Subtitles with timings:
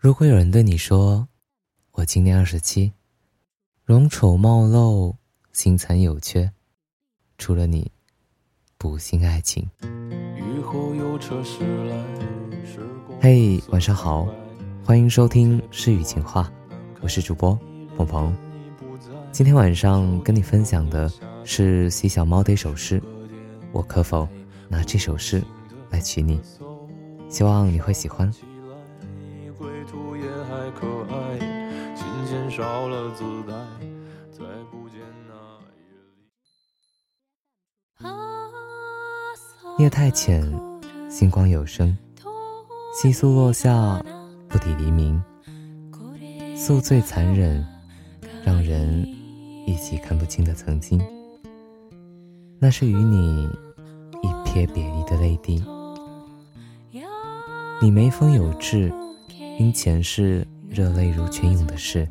[0.00, 1.26] 如果有人对你说
[1.90, 2.92] ：“我今年二十七，
[3.84, 5.16] 容丑貌陋，
[5.52, 6.52] 心残有缺，
[7.36, 7.90] 除了你，
[8.78, 9.68] 不信爱情。”
[13.20, 14.28] 嘿，晚上好，
[14.84, 16.48] 欢迎收听诗与情话，
[17.00, 17.58] 我是主播
[17.96, 18.32] 鹏鹏。
[19.32, 21.10] 今天晚上跟你分享的
[21.42, 23.02] 是西小猫的一首诗，
[23.72, 24.28] 我可否
[24.68, 25.42] 拿这首诗
[25.90, 26.40] 来娶你？
[27.28, 28.32] 希望你会喜欢。
[32.50, 33.54] 少了姿态，
[34.32, 34.98] 再不见
[39.78, 40.42] 夜太浅，
[41.08, 41.96] 星光有声，
[42.92, 44.02] 细诉落下，
[44.48, 45.22] 不抵黎明。
[46.56, 47.64] 宿醉残忍，
[48.44, 49.06] 让人
[49.64, 51.00] 一起看不清的曾经。
[52.58, 53.48] 那是与你
[54.20, 55.62] 一瞥别离的泪滴。
[57.80, 58.92] 你眉峰有痣，
[59.60, 62.08] 因前世热泪如泉涌的事。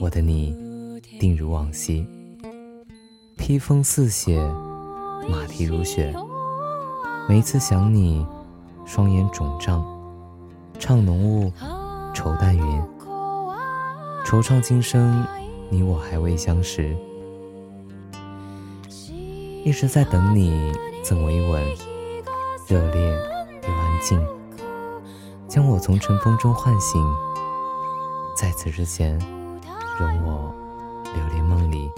[0.00, 0.54] 我的你，
[1.20, 2.06] 定如往昔。
[3.36, 4.40] 披风似血，
[5.28, 6.14] 马蹄如雪。
[7.28, 8.26] 每一次想你，
[8.84, 9.84] 双眼肿胀，
[10.78, 11.52] 唱浓雾，
[12.14, 12.82] 愁淡云。
[14.24, 15.24] 惆怅今生，
[15.70, 16.96] 你我还未相识。
[19.64, 21.62] 一直在等你赠我一吻，
[22.68, 23.00] 热烈
[23.62, 24.20] 又安静，
[25.48, 27.02] 将我从尘封中唤醒。
[28.36, 29.18] 在此之前。
[29.98, 30.54] 容我
[31.14, 31.90] 留恋梦里。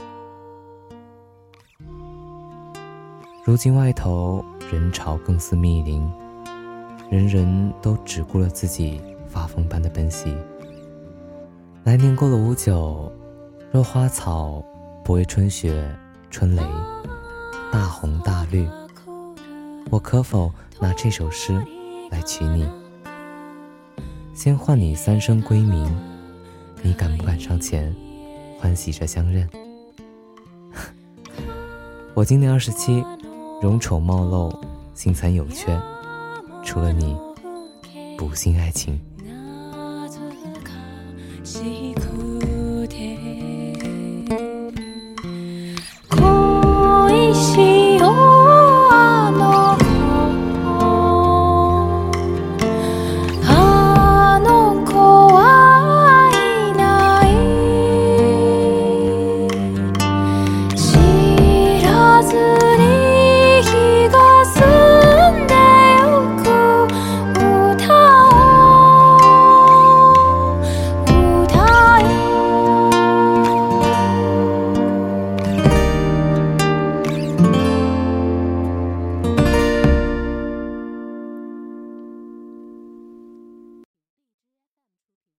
[3.45, 6.09] 如今外头人潮更似密林，
[7.11, 10.33] 人人都只顾了自己发疯般的奔袭。
[11.83, 13.11] 来年过了五九，
[13.73, 14.63] 若花草
[15.05, 15.93] 不为春雪、
[16.31, 16.63] 春雷、
[17.73, 18.65] 大红大绿，
[19.91, 21.61] 我可否拿这首诗
[22.13, 22.65] 来娶你？
[24.39, 25.93] 先唤你三声归名。
[26.81, 27.93] 你敢不敢上前，
[28.57, 29.49] 欢喜着相认？
[32.15, 33.03] 我今年二十七，
[33.61, 34.57] 容丑貌陋，
[34.95, 35.77] 心残有缺，
[36.65, 37.17] 除了你，
[38.17, 39.01] 不信爱情。